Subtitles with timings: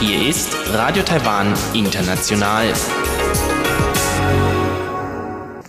[0.00, 2.72] Hier ist Radio Taiwan International.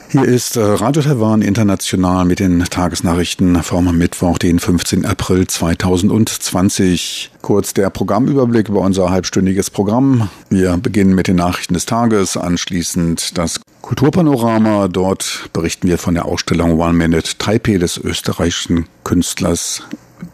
[0.09, 5.05] Hier ist äh, Radio Taiwan International mit den Tagesnachrichten vom Mittwoch, den 15.
[5.05, 7.31] April 2020.
[7.41, 10.29] Kurz der Programmüberblick über unser halbstündiges Programm.
[10.49, 14.87] Wir beginnen mit den Nachrichten des Tages, anschließend das Kulturpanorama.
[14.87, 19.83] Dort berichten wir von der Ausstellung One Minute Taipei des österreichischen Künstlers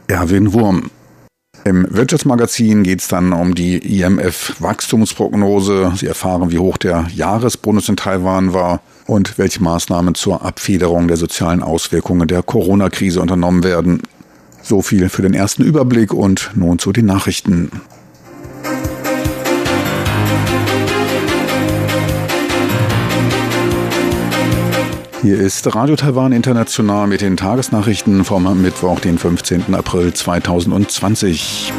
[0.07, 0.89] Erwin Wurm.
[1.65, 5.91] Im Wirtschaftsmagazin geht es dann um die IMF-Wachstumsprognose.
[5.97, 11.17] Sie erfahren, wie hoch der Jahresbonus in Taiwan war und welche Maßnahmen zur Abfederung der
[11.17, 14.03] sozialen Auswirkungen der Corona-Krise unternommen werden.
[14.61, 17.69] So viel für den ersten Überblick und nun zu den Nachrichten.
[25.21, 29.75] Hier ist Radio Taiwan International mit den Tagesnachrichten vom Mittwoch, den 15.
[29.75, 31.71] April 2020.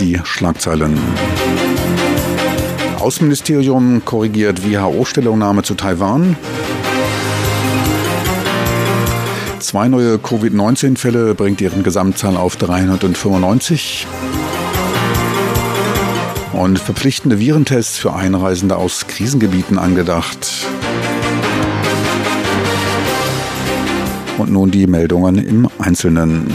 [0.00, 0.98] Die Schlagzeilen.
[2.98, 6.38] Außenministerium korrigiert WHO-Stellungnahme zu Taiwan.
[9.58, 14.06] Zwei neue Covid-19-Fälle bringt ihren Gesamtzahl auf 395.
[16.54, 20.71] Und verpflichtende Virentests für Einreisende aus Krisengebieten angedacht.
[24.38, 26.46] Und nun die Meldungen im Einzelnen.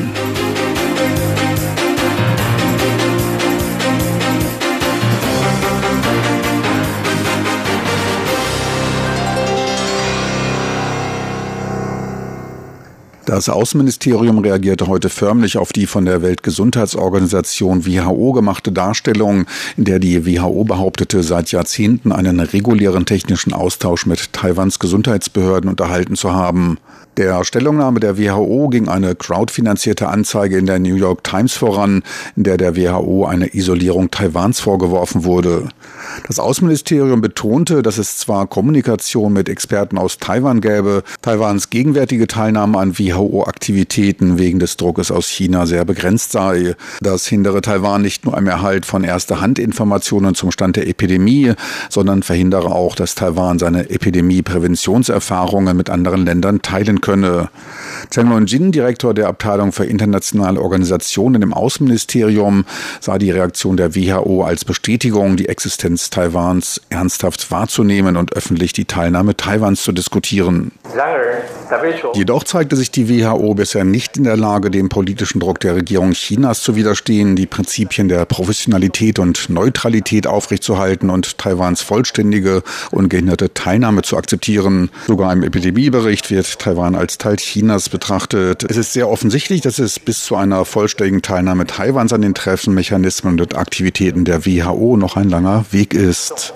[13.28, 20.00] Das Außenministerium reagierte heute förmlich auf die von der Weltgesundheitsorganisation WHO gemachte Darstellung, in der
[20.00, 26.78] die WHO behauptete, seit Jahrzehnten einen regulären technischen Austausch mit Taiwans Gesundheitsbehörden unterhalten zu haben.
[27.18, 32.04] Der Stellungnahme der WHO ging eine crowdfinanzierte Anzeige in der New York Times voran,
[32.36, 35.68] in der der WHO eine Isolierung Taiwans vorgeworfen wurde.
[36.28, 42.78] Das Außenministerium betonte, dass es zwar Kommunikation mit Experten aus Taiwan gäbe, Taiwans gegenwärtige Teilnahme
[42.78, 46.76] an WHO-Aktivitäten wegen des Druckes aus China sehr begrenzt sei.
[47.02, 51.54] Das hindere Taiwan nicht nur am Erhalt von erster Hand Informationen zum Stand der Epidemie,
[51.90, 57.50] sondern verhindere auch, dass Taiwan seine Epidemiepräventionserfahrungen mit anderen Ländern teilen könne.
[58.12, 62.66] Cheng Lon-jin, Direktor der Abteilung für internationale Organisationen im Außenministerium,
[63.00, 68.86] sah die Reaktion der WHO als Bestätigung, die Existenz Taiwans ernsthaft wahrzunehmen und öffentlich die
[68.86, 70.72] Teilnahme Taiwans zu diskutieren.
[72.14, 76.12] Jedoch zeigte sich die WHO bisher nicht in der Lage, dem politischen Druck der Regierung
[76.12, 84.02] Chinas zu widerstehen, die Prinzipien der Professionalität und Neutralität aufrechtzuerhalten und Taiwans vollständige, ungehinderte Teilnahme
[84.02, 84.90] zu akzeptieren.
[85.08, 88.64] Sogar im Epidemiebericht wird Taiwan als Teil Chinas betrachtet.
[88.64, 92.74] Es ist sehr offensichtlich, dass es bis zu einer vollständigen Teilnahme Taiwans an den Treffen,
[92.74, 96.54] Mechanismen und Aktivitäten der WHO noch ein langer Weg ist.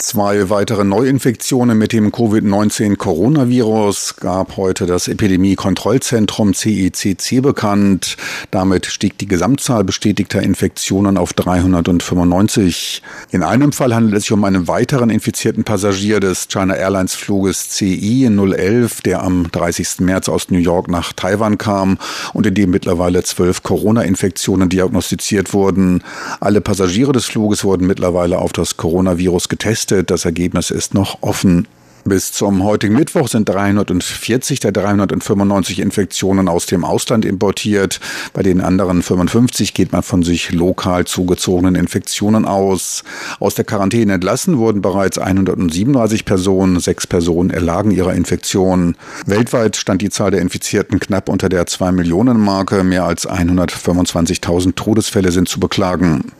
[0.00, 8.16] Zwei weitere Neuinfektionen mit dem Covid-19-Coronavirus gab heute das Epidemie-Kontrollzentrum CECC bekannt.
[8.50, 13.02] Damit stieg die Gesamtzahl bestätigter Infektionen auf 395.
[13.30, 17.68] In einem Fall handelt es sich um einen weiteren infizierten Passagier des China Airlines Fluges
[17.68, 20.00] CI 011, der am 30.
[20.00, 21.98] März aus New York nach Taiwan kam
[22.32, 26.02] und in dem mittlerweile zwölf Corona-Infektionen diagnostiziert wurden.
[26.40, 30.10] Alle Passagiere des Fluges wurden mittlerweile auf das Coronavirus getestet getestet.
[30.10, 31.66] Das Ergebnis ist noch offen.
[32.06, 37.98] Bis zum heutigen Mittwoch sind 340 der 395 Infektionen aus dem Ausland importiert.
[38.34, 43.04] Bei den anderen 55 geht man von sich lokal zugezogenen Infektionen aus.
[43.40, 46.78] Aus der Quarantäne entlassen wurden bereits 137 Personen.
[46.78, 48.96] Sechs Personen erlagen ihrer Infektion.
[49.24, 52.84] Weltweit stand die Zahl der Infizierten knapp unter der 2 Millionen Marke.
[52.84, 56.32] Mehr als 125.000 Todesfälle sind zu beklagen.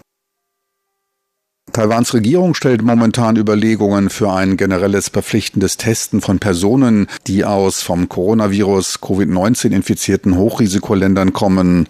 [1.74, 8.08] Taiwans Regierung stellt momentan Überlegungen für ein generelles verpflichtendes Testen von Personen, die aus vom
[8.08, 11.88] Coronavirus Covid-19 infizierten Hochrisikoländern kommen.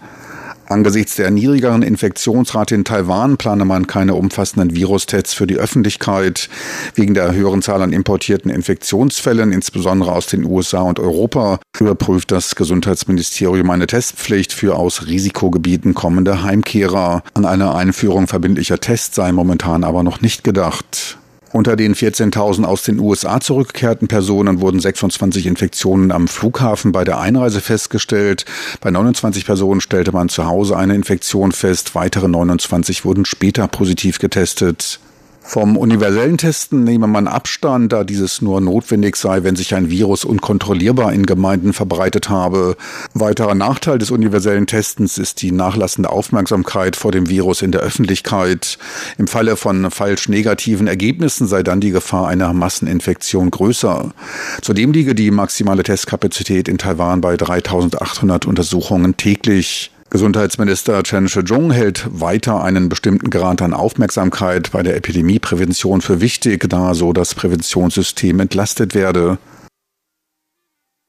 [0.67, 6.49] Angesichts der niedrigeren Infektionsrate in Taiwan plane man keine umfassenden Virustests für die Öffentlichkeit.
[6.95, 12.55] Wegen der höheren Zahl an importierten Infektionsfällen, insbesondere aus den USA und Europa, überprüft das
[12.55, 17.21] Gesundheitsministerium eine Testpflicht für aus Risikogebieten kommende Heimkehrer.
[17.33, 21.17] An eine Einführung verbindlicher Tests sei momentan aber noch nicht gedacht.
[21.55, 27.21] Unter den 14.000 aus den USA zurückgekehrten Personen wurden 26 Infektionen am Flughafen bei der
[27.21, 28.43] Einreise festgestellt.
[28.81, 31.95] Bei 29 Personen stellte man zu Hause eine Infektion fest.
[31.95, 34.99] Weitere 29 wurden später positiv getestet.
[35.47, 40.25] Vom universellen Testen nehme man Abstand, da dieses nur notwendig sei, wenn sich ein Virus
[40.25, 42.75] unkontrollierbar in Gemeinden verbreitet habe.
[43.13, 48.79] Weiterer Nachteil des universellen Testens ist die nachlassende Aufmerksamkeit vor dem Virus in der Öffentlichkeit.
[49.19, 54.13] Im Falle von falsch negativen Ergebnissen sei dann die Gefahr einer Masseninfektion größer.
[54.61, 59.91] Zudem liege die maximale Testkapazität in Taiwan bei 3800 Untersuchungen täglich.
[60.11, 66.69] Gesundheitsminister Chen Shih-chung hält weiter einen bestimmten Grad an Aufmerksamkeit bei der Epidemieprävention für wichtig,
[66.69, 69.39] da so das Präventionssystem entlastet werde.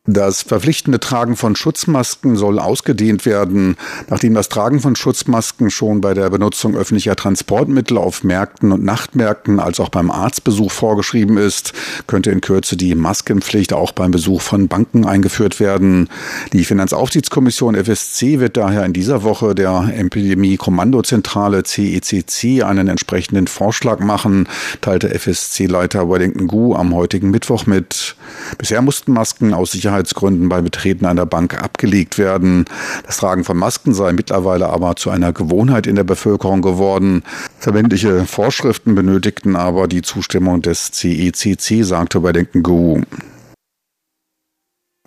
[0.06, 3.76] Das verpflichtende Tragen von Schutzmasken soll ausgedehnt werden.
[4.08, 9.58] Nachdem das Tragen von Schutzmasken schon bei der Benutzung öffentlicher Transportmittel auf Märkten und Nachtmärkten
[9.58, 11.72] als auch beim Arztbesuch vorgeschrieben ist,
[12.06, 16.08] könnte in Kürze die Maskenpflicht auch beim Besuch von Banken eingeführt werden.
[16.52, 24.48] Die Finanzaufsichtskommission FSC wird daher in dieser Woche der Epidemie-Kommandozentrale CECC einen entsprechenden Vorschlag machen,
[24.80, 28.14] teilte FSC-Leiter Wellington Gu am heutigen Mittwoch mit.
[28.56, 32.66] Bisher mussten Masken aus Sicherheit Sicherheitsgründen beim Betreten einer Bank abgelegt werden.
[33.06, 37.22] Das Tragen von Masken sei mittlerweile aber zu einer Gewohnheit in der Bevölkerung geworden.
[37.58, 43.00] Verbindliche Vorschriften benötigten aber die Zustimmung des CECC, sagte bei Denken Gu.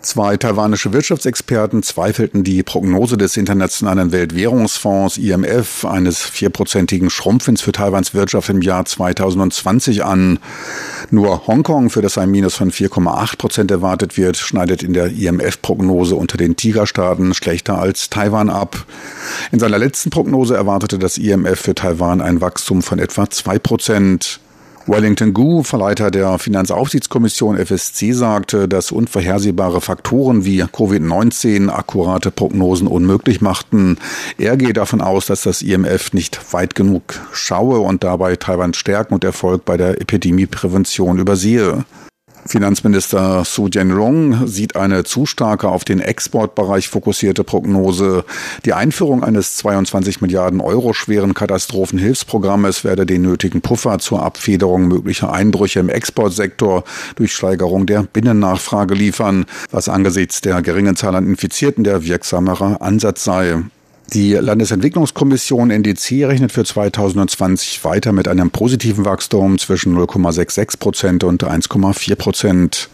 [0.02, 8.14] Zwei taiwanische Wirtschaftsexperten zweifelten die Prognose des Internationalen Weltwährungsfonds IMF eines vierprozentigen Schrumpfens für Taiwans
[8.14, 10.38] Wirtschaft im Jahr 2020 an.
[11.10, 16.14] Nur Hongkong, für das ein Minus von 4,8 Prozent erwartet wird, schneidet in der IMF-Prognose
[16.16, 18.86] unter den Tigerstaaten schlechter als Taiwan ab.
[19.52, 24.40] In seiner letzten Prognose erwartete das IMF für Taiwan ein Wachstum von etwa zwei Prozent.
[24.86, 33.40] Wellington Gu, Verleiter der Finanzaufsichtskommission FSC, sagte, dass unvorhersehbare Faktoren wie Covid-19 akkurate Prognosen unmöglich
[33.40, 33.98] machten.
[34.38, 39.14] Er gehe davon aus, dass das IMF nicht weit genug schaue und dabei Taiwans Stärken
[39.14, 41.84] und Erfolg bei der Epidemieprävention übersehe.
[42.46, 48.24] Finanzminister Su Jianrong sieht eine zu starke auf den Exportbereich fokussierte Prognose.
[48.64, 55.32] Die Einführung eines 22 Milliarden Euro schweren Katastrophenhilfsprogrammes werde den nötigen Puffer zur Abfederung möglicher
[55.32, 56.84] Einbrüche im Exportsektor
[57.16, 63.24] durch Steigerung der Binnennachfrage liefern, was angesichts der geringen Zahl an Infizierten der wirksamere Ansatz
[63.24, 63.62] sei.
[64.12, 71.44] Die Landesentwicklungskommission NDC rechnet für 2020 weiter mit einem positiven Wachstum zwischen 0,66 Prozent und
[71.44, 72.88] 1,4 Prozent.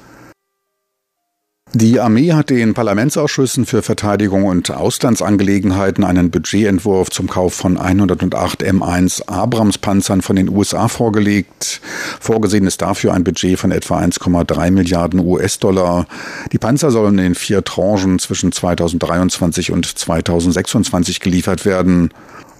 [1.78, 8.64] Die Armee hat den Parlamentsausschüssen für Verteidigung und Auslandsangelegenheiten einen Budgetentwurf zum Kauf von 108
[8.64, 11.82] M1 Abrams-Panzern von den USA vorgelegt.
[12.18, 16.06] Vorgesehen ist dafür ein Budget von etwa 1,3 Milliarden US-Dollar.
[16.50, 22.08] Die Panzer sollen in vier Tranchen zwischen 2023 und 2026 geliefert werden.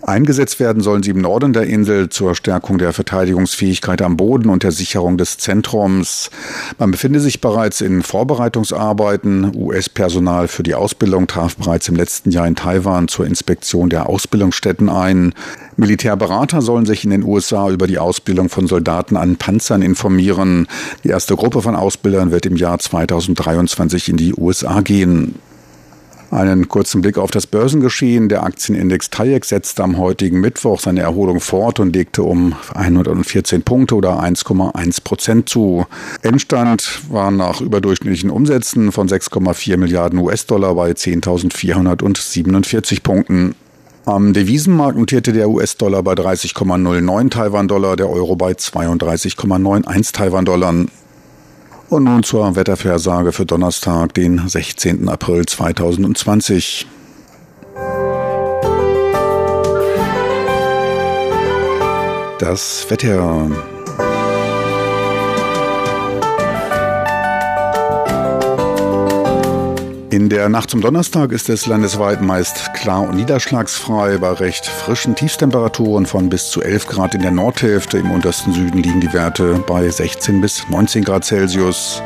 [0.06, 4.62] Eingesetzt werden sollen sie im Norden der Insel zur Stärkung der Verteidigungsfähigkeit am Boden und
[4.62, 6.30] der Sicherung des Zentrums.
[6.78, 9.50] Man befinde sich bereits in Vorbereitungsarbeiten.
[9.56, 14.88] US-Personal für die Ausbildung traf bereits im letzten Jahr in Taiwan zur Inspektion der Ausbildungsstätten
[14.88, 15.34] ein.
[15.76, 20.68] Militärberater sollen sich in den USA über die Ausbildung von Soldaten an Panzern informieren.
[21.02, 25.34] Die erste Gruppe von Ausbildern wird im Jahr 2023 in die USA gehen.
[26.30, 28.28] Einen kurzen Blick auf das Börsengeschehen.
[28.28, 33.94] Der Aktienindex TAIEX setzte am heutigen Mittwoch seine Erholung fort und legte um 114 Punkte
[33.94, 35.86] oder 1,1 Prozent zu.
[36.22, 43.54] Endstand war nach überdurchschnittlichen Umsätzen von 6,4 Milliarden US-Dollar bei 10.447 Punkten.
[44.04, 50.86] Am Devisenmarkt notierte der US-Dollar bei 30,09 Taiwan-Dollar, der Euro bei 32,91 Taiwan-Dollar.
[51.88, 55.08] Und nun zur Wettervorhersage für Donnerstag, den 16.
[55.08, 56.86] April 2020.
[62.38, 63.75] Das Wetter.
[70.16, 74.16] In der Nacht zum Donnerstag ist es landesweit meist klar und niederschlagsfrei.
[74.16, 77.98] Bei recht frischen Tiefstemperaturen von bis zu 11 Grad in der Nordhälfte.
[77.98, 82.00] Im untersten Süden liegen die Werte bei 16 bis 19 Grad Celsius.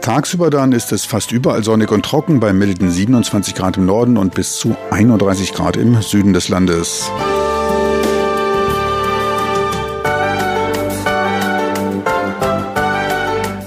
[0.00, 4.16] Tagsüber dann ist es fast überall sonnig und trocken bei milden 27 Grad im Norden
[4.16, 7.08] und bis zu 31 Grad im Süden des Landes.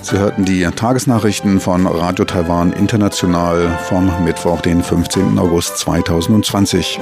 [0.10, 5.38] Sie hörten die Tagesnachrichten von Radio Taiwan International vom Mittwoch, den 15.
[5.38, 6.98] August 2020.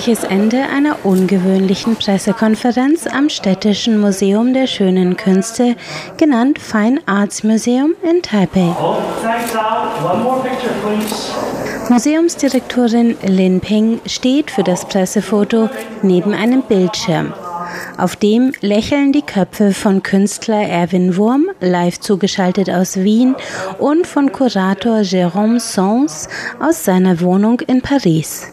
[0.00, 5.76] ungewöhnliches Ende einer ungewöhnlichen Pressekonferenz am Städtischen Museum der Schönen Künste,
[6.16, 8.74] genannt Fine Arts Museum in Taipei.
[11.90, 15.68] Museumsdirektorin Lin Ping steht für das Pressefoto
[16.00, 17.34] neben einem Bildschirm.
[17.98, 23.36] Auf dem lächeln die Köpfe von Künstler Erwin Wurm, live zugeschaltet aus Wien,
[23.78, 28.50] und von Kurator Jérôme Sons aus seiner Wohnung in Paris.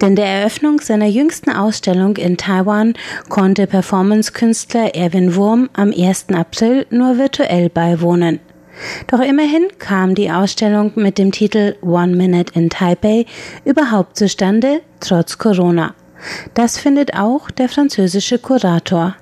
[0.00, 2.94] Denn der Eröffnung seiner jüngsten Ausstellung in Taiwan
[3.28, 6.26] konnte Performance-Künstler Erwin Wurm am 1.
[6.34, 8.40] April nur virtuell beiwohnen.
[9.06, 13.26] Doch immerhin kam die Ausstellung mit dem Titel One Minute in Taipei
[13.64, 15.94] überhaupt zustande, trotz Corona.
[16.54, 19.16] Das findet auch der französische Kurator.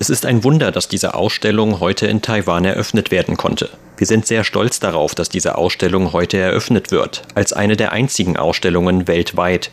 [0.00, 3.68] Es ist ein Wunder, dass diese Ausstellung heute in Taiwan eröffnet werden konnte.
[3.96, 8.36] Wir sind sehr stolz darauf, dass diese Ausstellung heute eröffnet wird, als eine der einzigen
[8.36, 9.72] Ausstellungen weltweit,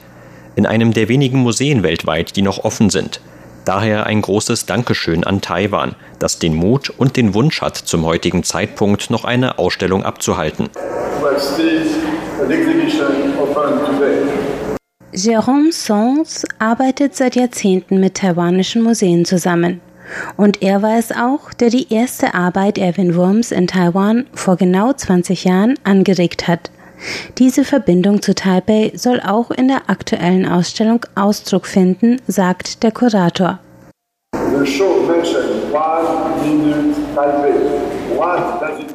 [0.55, 3.22] in einem der wenigen Museen weltweit, die noch offen sind.
[3.65, 8.44] Daher ein großes Dankeschön an Taiwan, das den Mut und den Wunsch hat, zum heutigen
[8.44, 10.70] Zeitpunkt noch eine Ausstellung abzuhalten.
[15.13, 19.82] Jérôme Sons arbeitet seit Jahrzehnten mit taiwanischen Museen zusammen.
[20.38, 24.94] Und er war es auch, der die erste Arbeit Erwin Wurms in Taiwan vor genau
[24.94, 26.72] 20 Jahren angeregt hat.
[27.38, 33.60] Diese Verbindung zu Taipei soll auch in der aktuellen Ausstellung Ausdruck finden, sagt der Kurator.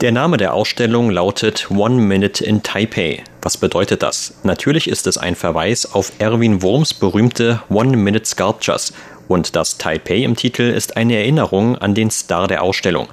[0.00, 3.22] Der Name der Ausstellung lautet One Minute in Taipei.
[3.42, 4.34] Was bedeutet das?
[4.44, 8.94] Natürlich ist es ein Verweis auf Erwin Wurms berühmte One Minute Sculptures
[9.30, 13.06] und das Taipei im Titel ist eine Erinnerung an den Star der Ausstellung.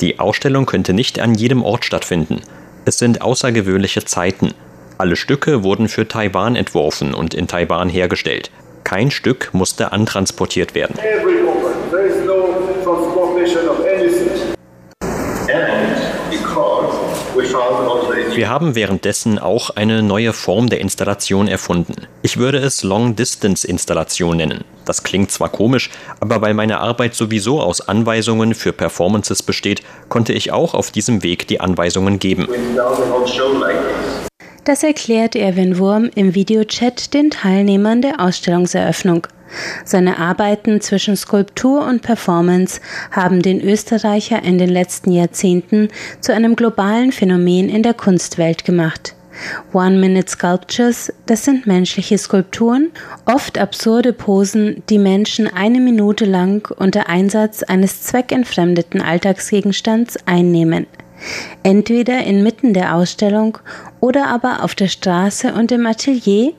[0.00, 2.42] Die Ausstellung könnte nicht an jedem Ort stattfinden.
[2.84, 4.54] Es sind außergewöhnliche Zeiten.
[4.98, 8.52] Alle Stücke wurden für Taiwan entworfen und in Taiwan hergestellt.
[8.84, 10.94] Kein Stück musste antransportiert werden.
[18.34, 21.94] Wir haben währenddessen auch eine neue Form der Installation erfunden.
[22.22, 24.64] Ich würde es Long-Distance-Installation nennen.
[24.84, 30.32] Das klingt zwar komisch, aber weil meine Arbeit sowieso aus Anweisungen für Performances besteht, konnte
[30.32, 32.48] ich auch auf diesem Weg die Anweisungen geben.
[34.64, 39.28] Das erklärt Erwin Wurm im Videochat den Teilnehmern der Ausstellungseröffnung.
[39.84, 42.80] Seine Arbeiten zwischen Skulptur und Performance
[43.10, 45.88] haben den Österreicher in den letzten Jahrzehnten
[46.20, 49.14] zu einem globalen Phänomen in der Kunstwelt gemacht.
[49.72, 52.92] One-Minute Sculptures, das sind menschliche Skulpturen,
[53.24, 60.86] oft absurde Posen, die Menschen eine Minute lang unter Einsatz eines zweckentfremdeten Alltagsgegenstands einnehmen.
[61.62, 63.58] Entweder inmitten der Ausstellung
[64.00, 66.52] oder aber auf der Straße und im Atelier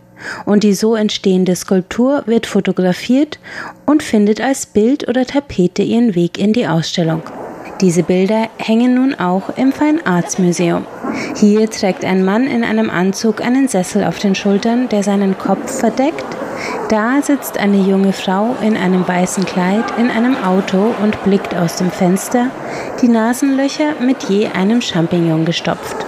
[0.45, 3.39] und die so entstehende Skulptur wird fotografiert
[3.85, 7.21] und findet als Bild oder Tapete ihren Weg in die Ausstellung.
[7.81, 10.85] Diese Bilder hängen nun auch im Fine Arts Museum.
[11.35, 15.79] Hier trägt ein Mann in einem Anzug einen Sessel auf den Schultern, der seinen Kopf
[15.79, 16.25] verdeckt.
[16.89, 21.75] Da sitzt eine junge Frau in einem weißen Kleid in einem Auto und blickt aus
[21.75, 22.47] dem Fenster,
[23.01, 26.05] die Nasenlöcher mit je einem Champignon gestopft.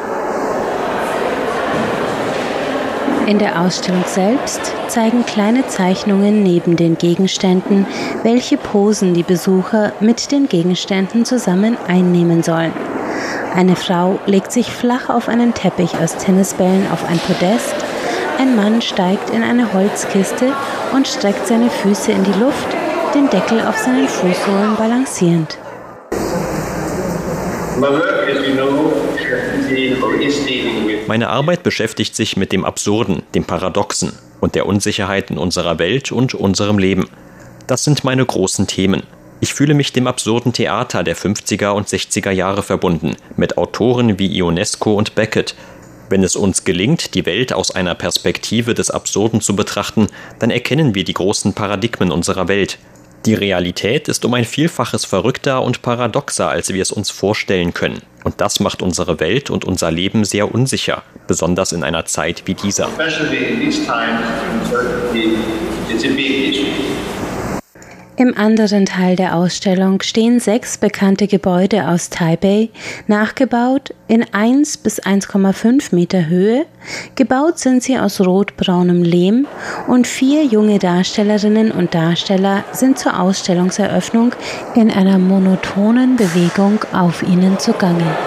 [3.27, 7.85] In der Ausstellung selbst zeigen kleine Zeichnungen neben den Gegenständen,
[8.23, 12.71] welche Posen die Besucher mit den Gegenständen zusammen einnehmen sollen.
[13.53, 17.75] Eine Frau legt sich flach auf einen Teppich aus Tennisbällen auf ein Podest,
[18.39, 20.53] ein Mann steigt in eine Holzkiste
[20.95, 22.77] und streckt seine Füße in die Luft,
[23.13, 25.57] den Deckel auf seinen Fußsohlen balancierend.
[31.07, 36.11] Meine Arbeit beschäftigt sich mit dem Absurden, dem Paradoxen und der Unsicherheit in unserer Welt
[36.11, 37.07] und unserem Leben.
[37.67, 39.03] Das sind meine großen Themen.
[39.39, 44.35] Ich fühle mich dem absurden Theater der 50er und 60er Jahre verbunden, mit Autoren wie
[44.35, 45.53] Ionesco und Beckett.
[46.09, 50.07] Wenn es uns gelingt, die Welt aus einer Perspektive des Absurden zu betrachten,
[50.39, 52.79] dann erkennen wir die großen Paradigmen unserer Welt,
[53.27, 58.01] die Realität ist um ein Vielfaches verrückter und paradoxer, als wir es uns vorstellen können.
[58.23, 62.53] Und das macht unsere Welt und unser Leben sehr unsicher, besonders in einer Zeit wie
[62.53, 62.87] dieser.
[68.19, 72.69] Im anderen Teil der Ausstellung stehen sechs bekannte Gebäude aus Taipei,
[73.05, 76.65] nachgebaut in 1 bis 1,5 Meter Höhe.
[77.13, 79.45] Gebaut sind sie aus rotbraunem Lehm
[79.85, 84.33] und vier junge Darstellerinnen und Darsteller sind zur Ausstellungseröffnung
[84.73, 88.17] in einer monotonen Bewegung auf ihnen zugange.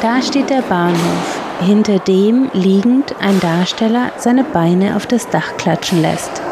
[0.00, 6.02] Da steht der Bahnhof hinter dem liegend ein Darsteller seine Beine auf das Dach klatschen
[6.02, 6.42] lässt.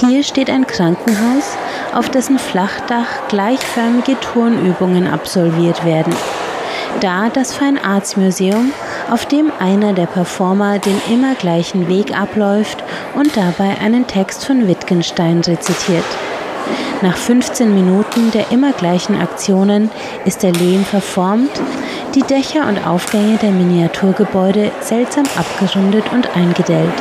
[0.00, 1.56] Hier steht ein Krankenhaus,
[1.94, 6.14] auf dessen Flachdach gleichförmige Turnübungen absolviert werden.
[7.00, 8.72] Da das Fine Arts Museum,
[9.10, 12.82] auf dem einer der Performer den immer gleichen Weg abläuft
[13.14, 16.04] und dabei einen Text von Wittgenstein rezitiert.
[17.02, 19.90] Nach 15 Minuten der immer gleichen Aktionen
[20.26, 21.50] ist der Lehm verformt,
[22.14, 26.92] die Dächer und Aufgänge der Miniaturgebäude seltsam abgerundet und eingedellt.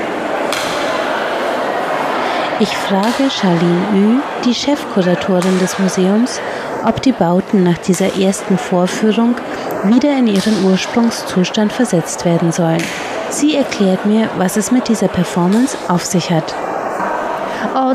[2.59, 6.41] Ich frage Charlene Yu, die Chefkuratorin des Museums,
[6.85, 9.35] ob die Bauten nach dieser ersten Vorführung
[9.85, 12.83] wieder in ihren Ursprungszustand versetzt werden sollen.
[13.29, 16.53] Sie erklärt mir, was es mit dieser Performance auf sich hat.
[17.75, 17.93] Oh,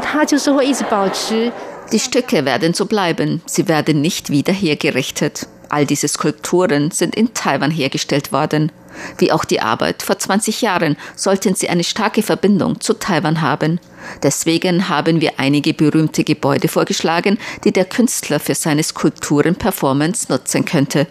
[1.92, 5.47] die Stücke werden so bleiben, sie werden nicht wieder hergerichtet.
[5.75, 8.71] All diese Skulpturen sind in Taiwan hergestellt worden.
[9.19, 13.81] Wie auch die Arbeit vor 20 Jahren sollten sie eine starke Verbindung zu Taiwan haben.
[14.23, 21.09] Deswegen haben wir einige berühmte Gebäude vorgeschlagen, die der Künstler für seine Skulpturen-Performance nutzen könnte.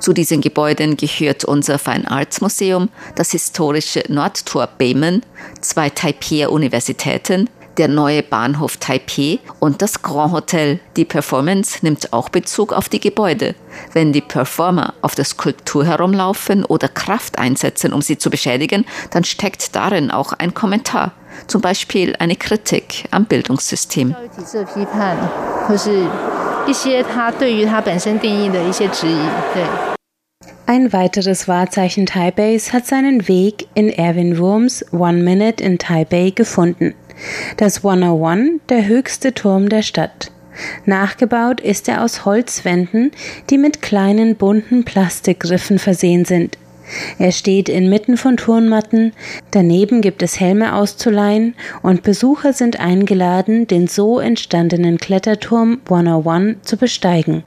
[0.00, 5.22] Zu diesen Gebäuden gehört unser Fine Arts Museum, das historische Nordtor Bemen,
[5.60, 7.48] zwei Taipei Universitäten,
[7.80, 10.80] der neue Bahnhof Taipei und das Grand Hotel.
[10.98, 13.54] Die Performance nimmt auch Bezug auf die Gebäude.
[13.94, 19.24] Wenn die Performer auf der Skulptur herumlaufen oder Kraft einsetzen, um sie zu beschädigen, dann
[19.24, 21.12] steckt darin auch ein Kommentar,
[21.46, 24.14] zum Beispiel eine Kritik am Bildungssystem.
[30.66, 36.94] Ein weiteres Wahrzeichen Taipeis hat seinen Weg in Erwin Wurms One Minute in Taipei gefunden.
[37.56, 40.30] Das 101, der höchste Turm der Stadt.
[40.84, 43.12] Nachgebaut ist er aus Holzwänden,
[43.48, 46.58] die mit kleinen bunten Plastikgriffen versehen sind.
[47.18, 49.12] Er steht inmitten von Turnmatten,
[49.52, 56.76] daneben gibt es Helme auszuleihen und Besucher sind eingeladen, den so entstandenen Kletterturm 101 zu
[56.76, 57.44] besteigen.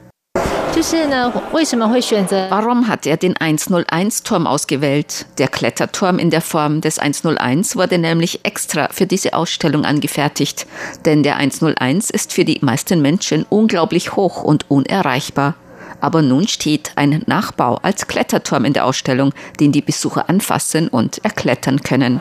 [2.49, 5.27] Warum hat er den 101-Turm ausgewählt?
[5.38, 10.65] Der Kletterturm in der Form des 101 wurde nämlich extra für diese Ausstellung angefertigt,
[11.05, 15.53] denn der 101 ist für die meisten Menschen unglaublich hoch und unerreichbar.
[16.01, 21.23] Aber nun steht ein Nachbau als Kletterturm in der Ausstellung, den die Besucher anfassen und
[21.23, 22.19] erklettern können.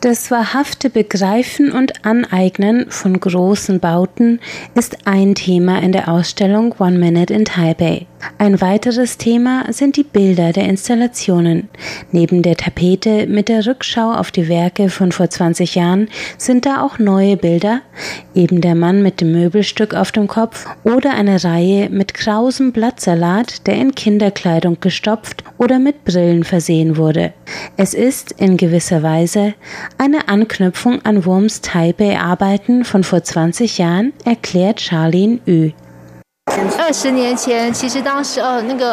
[0.00, 4.40] Das wahrhafte Begreifen und Aneignen von großen Bauten
[4.74, 8.06] ist ein Thema in der Ausstellung One Minute in Taipei.
[8.38, 11.68] Ein weiteres Thema sind die Bilder der Installationen.
[12.12, 16.82] Neben der Tapete mit der Rückschau auf die Werke von vor 20 Jahren sind da
[16.82, 17.80] auch neue Bilder,
[18.34, 23.66] eben der Mann mit dem Möbelstück auf dem Kopf oder eine Reihe mit krausem Blattsalat,
[23.66, 27.32] der in Kinderkleidung gestopft oder mit Brillen versehen wurde.
[27.76, 29.54] Es ist in gewisser Weise
[29.98, 35.70] eine Anknüpfung an Wurms Taipei-Arbeiten von vor 20 Jahren, erklärt Charlene Yu.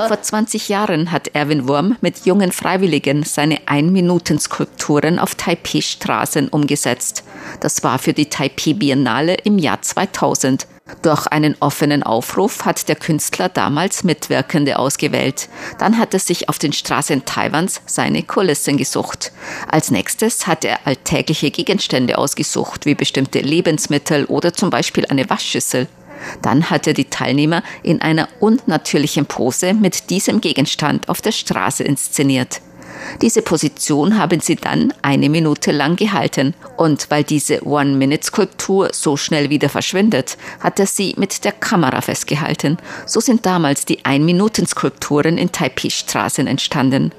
[0.08, 7.24] Vor 20 Jahren hat Erwin Wurm mit jungen Freiwilligen seine Ein-Minuten-Skulpturen auf Taipei-Straßen umgesetzt.
[7.60, 10.68] Das war für die Taipei Biennale im Jahr 2000.
[11.02, 15.50] Durch einen offenen Aufruf hat der Künstler damals Mitwirkende ausgewählt.
[15.80, 19.32] Dann hat er sich auf den Straßen Taiwans seine Kulissen gesucht.
[19.68, 25.88] Als nächstes hat er alltägliche Gegenstände ausgesucht, wie bestimmte Lebensmittel oder zum Beispiel eine Waschschüssel.
[26.42, 31.84] Dann hat er die Teilnehmer in einer unnatürlichen Pose mit diesem Gegenstand auf der Straße
[31.84, 32.62] inszeniert.
[33.22, 36.54] Diese Position haben sie dann eine Minute lang gehalten.
[36.78, 42.78] Und weil diese One-Minute-Skulptur so schnell wieder verschwindet, hat er sie mit der Kamera festgehalten.
[43.06, 47.12] So sind damals die Ein-Minuten-Skulpturen in Taipei-Straßen entstanden.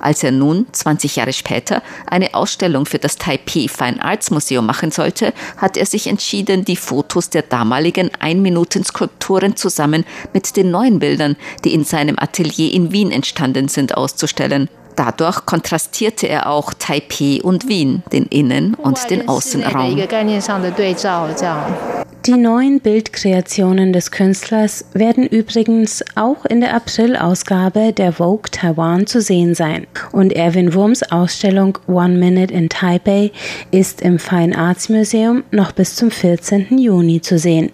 [0.00, 4.90] Als er nun, 20 Jahre später, eine Ausstellung für das Taipei Fine Arts Museum machen
[4.90, 11.36] sollte, hat er sich entschieden, die Fotos der damaligen Ein-Minuten-Skulpturen zusammen mit den neuen Bildern,
[11.64, 14.68] die in seinem Atelier in Wien entstanden sind, auszustellen.
[14.96, 19.96] Dadurch kontrastierte er auch Taipei und Wien, den Innen- und den Außenraum.
[22.26, 29.22] Die neuen Bildkreationen des Künstlers werden übrigens auch in der April-Ausgabe der Vogue Taiwan zu
[29.22, 29.86] sehen sein.
[30.12, 33.32] Und Erwin Wurms Ausstellung One Minute in Taipei
[33.70, 36.78] ist im Fine Arts Museum noch bis zum 14.
[36.78, 37.72] Juni zu sehen.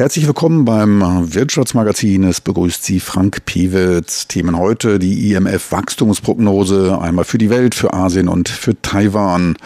[0.00, 2.24] Herzlich willkommen beim Wirtschaftsmagazin.
[2.24, 4.26] Es begrüßt Sie Frank Pewitz.
[4.26, 9.58] Themen heute die IMF Wachstumsprognose, einmal für die Welt, für Asien und für Taiwan.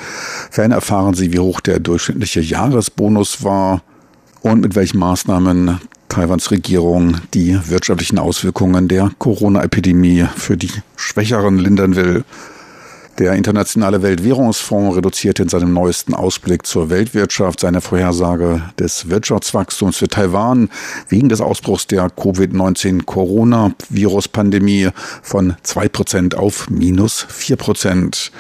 [0.51, 3.85] Ferner erfahren Sie, wie hoch der durchschnittliche Jahresbonus war
[4.43, 11.95] und mit welchen Maßnahmen Taiwans Regierung die wirtschaftlichen Auswirkungen der Corona-Epidemie für die Schwächeren lindern
[11.95, 12.25] will.
[13.19, 20.09] Der Internationale Weltwährungsfonds reduzierte in seinem neuesten Ausblick zur Weltwirtschaft seine Vorhersage des Wirtschaftswachstums für
[20.09, 20.69] Taiwan
[21.09, 24.89] wegen des Ausbruchs der Covid-19-Corona-Virus-Pandemie
[25.23, 28.33] von zwei Prozent auf minus vier Prozent.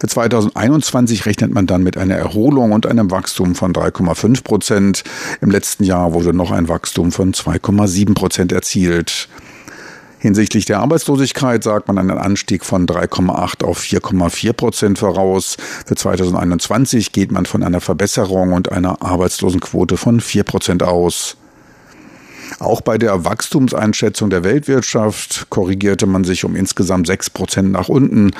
[0.00, 5.02] Für 2021 rechnet man dann mit einer Erholung und einem Wachstum von 3,5 Prozent.
[5.40, 9.28] Im letzten Jahr wurde noch ein Wachstum von 2,7 Prozent erzielt.
[10.20, 15.56] Hinsichtlich der Arbeitslosigkeit sagt man einen Anstieg von 3,8 auf 4,4 Prozent voraus.
[15.86, 21.38] Für 2021 geht man von einer Verbesserung und einer Arbeitslosenquote von 4 Prozent aus.
[22.58, 28.32] Auch bei der Wachstumseinschätzung der Weltwirtschaft korrigierte man sich um insgesamt 6 Prozent nach unten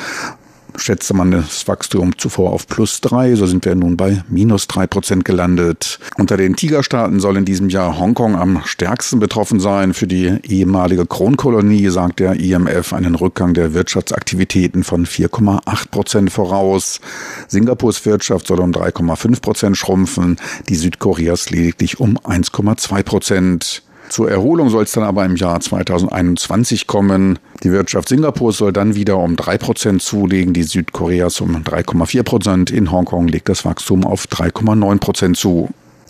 [0.76, 4.86] schätzte man das Wachstum zuvor auf plus drei, so sind wir nun bei minus drei
[4.86, 5.98] Prozent gelandet.
[6.16, 9.94] Unter den Tigerstaaten soll in diesem Jahr Hongkong am stärksten betroffen sein.
[9.94, 17.00] Für die ehemalige Kronkolonie sagt der IMF einen Rückgang der Wirtschaftsaktivitäten von 4,8 Prozent voraus.
[17.48, 20.36] Singapurs Wirtschaft soll um 3,5 Prozent schrumpfen,
[20.68, 23.82] die Südkoreas lediglich um 1,2 Prozent.
[24.10, 27.38] Zur Erholung soll es dann aber im Jahr 2021 kommen.
[27.62, 32.72] Die Wirtschaft Singapurs soll dann wieder um 3% zulegen, die Südkoreas um 3,4%.
[32.72, 35.68] In Hongkong legt das Wachstum auf 3,9% zu.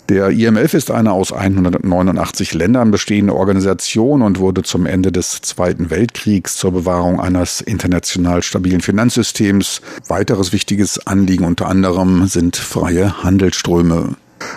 [0.09, 5.91] Der IMF ist eine aus 189 Ländern bestehende Organisation und wurde zum Ende des Zweiten
[5.91, 9.81] Weltkriegs zur Bewahrung eines international stabilen Finanzsystems.
[10.07, 14.15] Weiteres wichtiges Anliegen unter anderem sind freie Handelsströme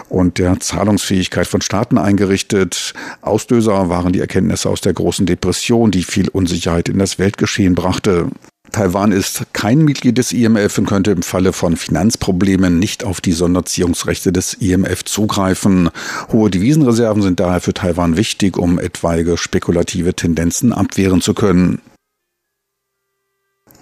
[0.09, 2.95] und der Zahlungsfähigkeit von Staaten eingerichtet.
[3.21, 8.29] Auslöser waren die Erkenntnisse aus der großen Depression, die viel Unsicherheit in das Weltgeschehen brachte.
[8.75, 13.33] Taiwan ist kein Mitglied des IMF und könnte im Falle von Finanzproblemen nicht auf die
[13.33, 15.91] Sonderziehungsrechte des IMF zugreifen.
[16.33, 21.81] Hohe Devisenreserven sind daher für Taiwan wichtig, um etwaige spekulative Tendenzen abwehren zu können.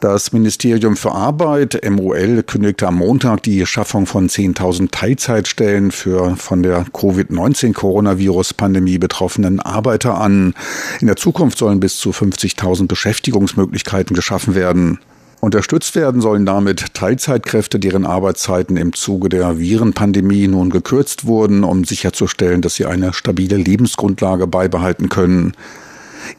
[0.03, 6.65] Das Ministerium für Arbeit, MOL, kündigte am Montag die Schaffung von 10.000 Teilzeitstellen für von
[6.65, 10.55] der Covid-19-Coronavirus-Pandemie betroffenen Arbeiter an.
[11.01, 14.99] In der Zukunft sollen bis zu 50.000 Beschäftigungsmöglichkeiten geschaffen werden.
[15.39, 21.85] Unterstützt werden sollen damit Teilzeitkräfte, deren Arbeitszeiten im Zuge der Virenpandemie nun gekürzt wurden, um
[21.85, 25.53] sicherzustellen, dass sie eine stabile Lebensgrundlage beibehalten können.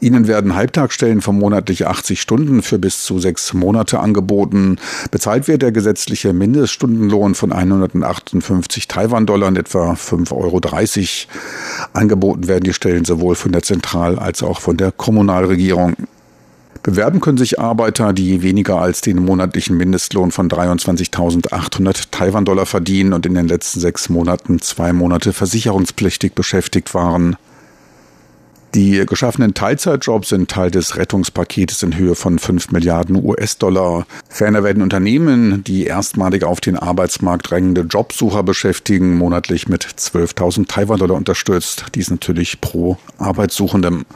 [0.00, 4.78] Ihnen werden Halbtagsstellen von monatlich 80 Stunden für bis zu sechs Monate angeboten.
[5.10, 10.60] Bezahlt wird der gesetzliche Mindeststundenlohn von 158 Taiwan-Dollar, etwa 5,30 Euro.
[11.92, 15.94] Angeboten werden die Stellen sowohl von der Zentral- als auch von der Kommunalregierung.
[16.84, 23.24] Bewerben können sich Arbeiter, die weniger als den monatlichen Mindestlohn von 23.800 Taiwan-Dollar verdienen und
[23.24, 27.36] in den letzten sechs Monaten zwei Monate versicherungspflichtig beschäftigt waren.
[28.74, 34.04] Die geschaffenen Teilzeitjobs sind Teil des Rettungspaketes in Höhe von 5 Milliarden US-Dollar.
[34.28, 41.16] Ferner werden Unternehmen, die erstmalig auf den Arbeitsmarkt drängende Jobsucher beschäftigen, monatlich mit 12.000 Taiwan-Dollar
[41.16, 41.84] unterstützt.
[41.94, 44.06] Dies natürlich pro Arbeitssuchendem.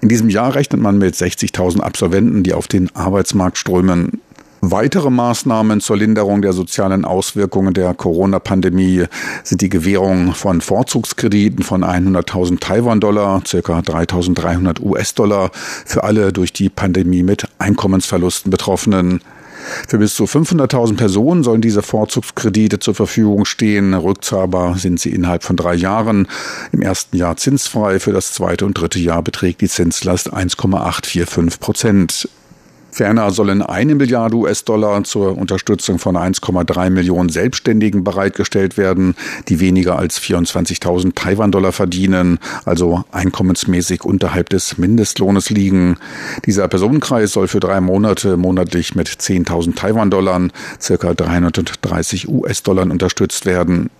[0.00, 4.20] In diesem Jahr rechnet man mit 60.000 Absolventen, die auf den Arbeitsmarkt strömen.
[4.68, 9.04] Weitere Maßnahmen zur Linderung der sozialen Auswirkungen der Corona-Pandemie
[9.44, 13.78] sind die Gewährung von Vorzugskrediten von 100.000 Taiwan-Dollar, ca.
[13.78, 19.20] 3.300 US-Dollar für alle durch die Pandemie mit Einkommensverlusten Betroffenen.
[19.86, 23.94] Für bis zu 500.000 Personen sollen diese Vorzugskredite zur Verfügung stehen.
[23.94, 26.26] Rückzahlbar sind sie innerhalb von drei Jahren.
[26.72, 28.00] Im ersten Jahr zinsfrei.
[28.00, 32.28] Für das zweite und dritte Jahr beträgt die Zinslast 1,845 Prozent.
[32.96, 39.14] Ferner sollen eine Milliarde US-Dollar zur Unterstützung von 1,3 Millionen Selbstständigen bereitgestellt werden,
[39.48, 45.98] die weniger als 24.000 Taiwan-Dollar verdienen, also einkommensmäßig unterhalb des Mindestlohnes liegen.
[46.46, 50.48] Dieser Personenkreis soll für drei Monate monatlich mit 10.000 Taiwan-Dollar,
[50.80, 53.90] circa 330 US-Dollar unterstützt werden.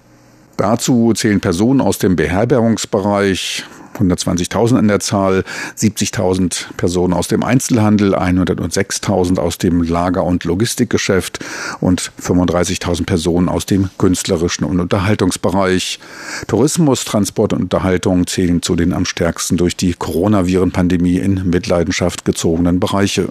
[0.57, 3.65] Dazu zählen Personen aus dem Beherbergungsbereich,
[3.97, 5.45] 120.000 an der Zahl,
[5.77, 11.39] 70.000 Personen aus dem Einzelhandel, 106.000 aus dem Lager- und Logistikgeschäft
[11.81, 15.99] und 35.000 Personen aus dem künstlerischen und Unterhaltungsbereich.
[16.47, 22.81] Tourismus, Transport und Unterhaltung zählen zu den am stärksten durch die Coronaviren-Pandemie in Mitleidenschaft gezogenen
[22.81, 23.29] Bereiche.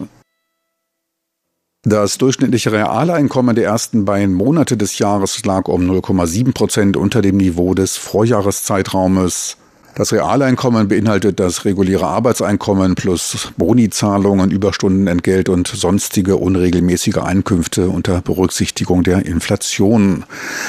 [1.88, 7.38] Das durchschnittliche Realeinkommen der ersten beiden Monate des Jahres lag um 0,7 Prozent unter dem
[7.38, 9.58] Niveau des Vorjahreszeitraumes.
[9.98, 19.04] Das Realeinkommen beinhaltet das reguläre Arbeitseinkommen plus Bonizahlungen, Überstundenentgelt und sonstige unregelmäßige Einkünfte unter Berücksichtigung
[19.04, 20.26] der Inflation.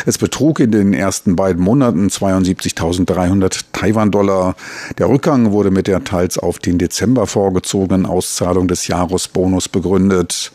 [0.06, 4.54] Es betrug in den ersten beiden Monaten 72.300 Taiwan-Dollar.
[4.98, 10.52] Der Rückgang wurde mit der teils auf den Dezember vorgezogenen Auszahlung des Jahresbonus begründet.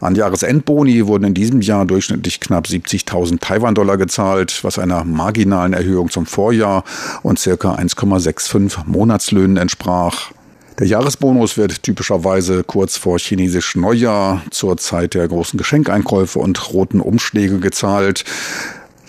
[0.00, 6.08] An Jahresendboni wurden in diesem Jahr durchschnittlich knapp 70.000 Taiwan-Dollar gezahlt, was einer marginalen Erhöhung
[6.08, 6.84] zum Vorjahr
[7.24, 10.32] und circa 1, 1,65 Monatslöhnen entsprach.
[10.78, 17.00] Der Jahresbonus wird typischerweise kurz vor chinesisch Neujahr zur Zeit der großen Geschenkeinkäufe und roten
[17.00, 18.24] Umschläge gezahlt.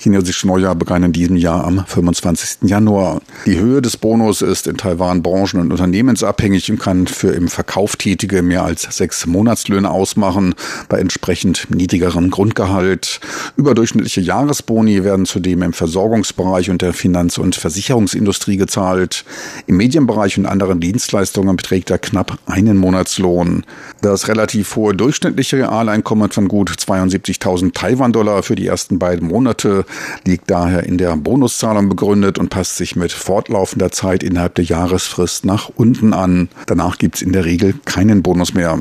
[0.04, 2.70] Chinesische Neujahr begann in diesem Jahr am 25.
[2.70, 3.22] Januar.
[3.46, 7.96] Die Höhe des Bonus ist in Taiwan branchen- und unternehmensabhängig und kann für im Verkauf
[7.96, 10.56] Tätige mehr als sechs Monatslöhne ausmachen,
[10.90, 13.22] bei entsprechend niedrigerem Grundgehalt.
[13.56, 19.24] Überdurchschnittliche Jahresboni werden zudem im Versorgungsbereich und der Finanz- und Versicherungsindustrie gezahlt.
[19.68, 23.66] Im Medienbereich und anderen Dienstleistungen beträgt er knapp einen Monatslohn.
[24.02, 29.86] Das relativ hohe durchschnittliche Realeinkommen von gut 72.000 Taiwan-Dollar für die ersten beiden Monate
[30.26, 35.46] liegt daher in der Bonuszahlung begründet und passt sich mit fortlaufender Zeit innerhalb der Jahresfrist
[35.46, 36.50] nach unten an.
[36.66, 38.80] Danach gibt es in der Regel keinen Bonus mehr.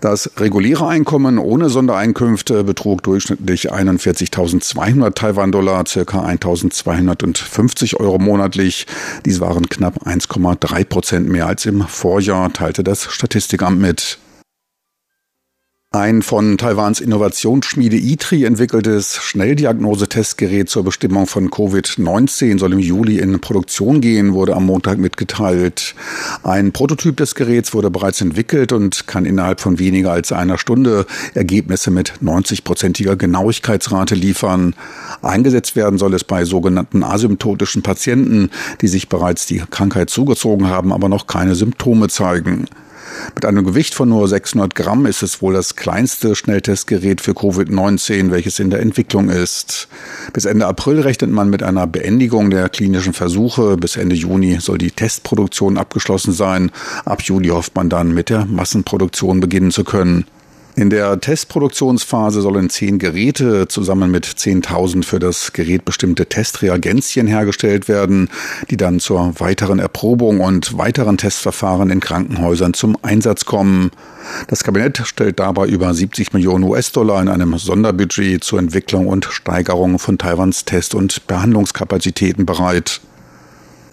[0.00, 8.86] Das reguläre Einkommen ohne Sondereinkünfte betrug durchschnittlich 41.200 Taiwan-Dollar, circa 1.250 Euro monatlich.
[9.24, 14.18] Dies waren knapp 1,3 Prozent mehr als im Vorjahr, teilte das Statistikamt mit.
[15.90, 23.40] Ein von Taiwans Innovationsschmiede ITRI entwickeltes Schnelldiagnosetestgerät zur Bestimmung von Covid-19 soll im Juli in
[23.40, 25.94] Produktion gehen, wurde am Montag mitgeteilt.
[26.42, 31.06] Ein Prototyp des Geräts wurde bereits entwickelt und kann innerhalb von weniger als einer Stunde
[31.32, 34.74] Ergebnisse mit 90-prozentiger Genauigkeitsrate liefern.
[35.22, 38.50] Eingesetzt werden soll es bei sogenannten asymptotischen Patienten,
[38.82, 42.66] die sich bereits die Krankheit zugezogen haben, aber noch keine Symptome zeigen.
[43.34, 48.30] Mit einem Gewicht von nur 600 Gramm ist es wohl das kleinste Schnelltestgerät für Covid-19,
[48.30, 49.88] welches in der Entwicklung ist.
[50.32, 53.76] Bis Ende April rechnet man mit einer Beendigung der klinischen Versuche.
[53.76, 56.70] Bis Ende Juni soll die Testproduktion abgeschlossen sein.
[57.04, 60.24] Ab Juli hofft man dann mit der Massenproduktion beginnen zu können.
[60.78, 67.88] In der Testproduktionsphase sollen zehn Geräte zusammen mit 10.000 für das Gerät bestimmte Testreagenzien hergestellt
[67.88, 68.30] werden,
[68.70, 73.90] die dann zur weiteren Erprobung und weiteren Testverfahren in Krankenhäusern zum Einsatz kommen.
[74.46, 79.98] Das Kabinett stellt dabei über 70 Millionen US-Dollar in einem Sonderbudget zur Entwicklung und Steigerung
[79.98, 83.00] von Taiwans Test- und Behandlungskapazitäten bereit.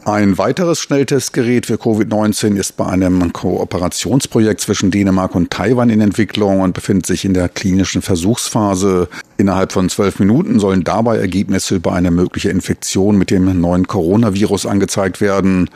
[0.07, 6.61] Ein weiteres Schnelltestgerät für Covid-19 ist bei einem Kooperationsprojekt zwischen Dänemark und Taiwan in Entwicklung
[6.61, 9.09] und befindet sich in der klinischen Versuchsphase.
[9.37, 14.67] Innerhalb von zwölf Minuten sollen dabei Ergebnisse über eine mögliche Infektion mit dem neuen Coronavirus
[14.67, 15.71] angezeigt werden.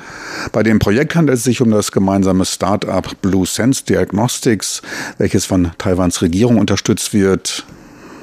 [0.51, 4.83] Bei dem Projekt handelt es sich um das gemeinsame Start-up Blue Sense Diagnostics,
[5.17, 7.65] welches von Taiwans Regierung unterstützt wird.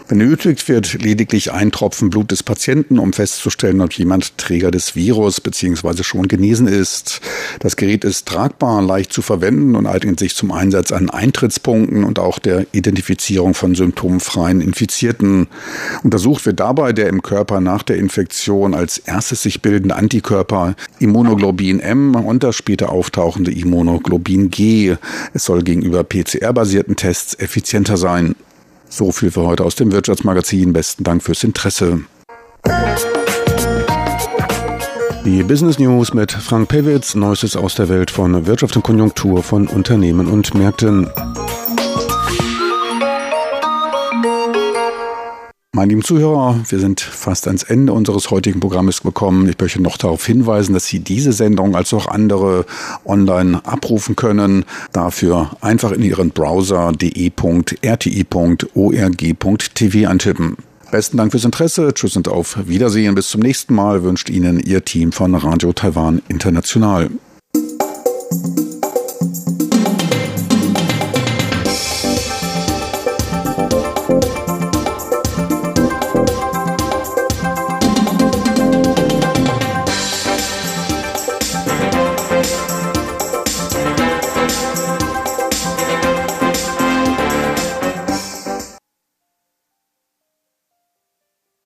[0.09, 5.41] Benötigt wird lediglich ein Tropfen Blut des Patienten, um festzustellen, ob jemand Träger des Virus
[5.41, 6.05] bzw.
[6.05, 7.21] schon genesen ist.
[7.59, 12.21] Das Gerät ist tragbar, leicht zu verwenden und eignet sich zum Einsatz an Eintrittspunkten und
[12.21, 15.49] auch der Identifizierung von symptomfreien Infizierten.
[16.05, 21.81] Untersucht wird dabei der im Körper nach der Infektion als erstes sich bildende Antikörper Immunoglobin
[21.81, 24.95] M und das später auftauchende Immunoglobin G.
[25.35, 28.37] Es soll gegenüber PCR-basierten Tests effizienter sein.
[28.89, 30.73] So viel für heute aus dem Wirtschaftsmagazin.
[30.73, 32.01] Besten Dank fürs Interesse.
[35.25, 39.67] Die Business News mit Frank Pewitz, Neuestes aus der Welt von Wirtschaft und Konjunktur von
[39.67, 41.11] Unternehmen und Märkten.
[45.77, 49.47] Meine lieben Zuhörer, wir sind fast ans Ende unseres heutigen Programmes gekommen.
[49.47, 52.65] Ich möchte noch darauf hinweisen, dass Sie diese Sendung als auch andere
[53.05, 54.65] online abrufen können.
[54.95, 57.69] Dafür einfach in Ihren Browser de.rti.org.tv
[60.09, 60.57] eintippen.
[60.91, 61.93] Besten Dank fürs Interesse.
[61.93, 63.15] Tschüss und auf Wiedersehen.
[63.15, 67.11] Bis zum nächsten Mal wünscht Ihnen Ihr Team von Radio Taiwan International.